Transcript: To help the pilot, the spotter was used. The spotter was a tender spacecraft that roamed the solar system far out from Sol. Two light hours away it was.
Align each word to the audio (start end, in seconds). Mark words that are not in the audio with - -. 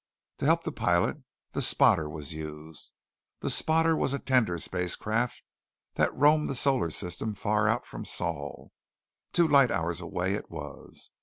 To 0.39 0.47
help 0.47 0.63
the 0.63 0.71
pilot, 0.71 1.17
the 1.51 1.61
spotter 1.61 2.09
was 2.09 2.33
used. 2.33 2.91
The 3.41 3.51
spotter 3.51 3.95
was 3.95 4.13
a 4.13 4.17
tender 4.17 4.57
spacecraft 4.57 5.43
that 5.93 6.11
roamed 6.15 6.49
the 6.49 6.55
solar 6.55 6.89
system 6.89 7.35
far 7.35 7.67
out 7.67 7.85
from 7.85 8.05
Sol. 8.05 8.71
Two 9.31 9.47
light 9.47 9.69
hours 9.69 10.01
away 10.01 10.33
it 10.33 10.49
was. 10.49 11.11